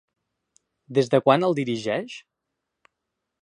[0.99, 2.17] Des de quan el dirigeix?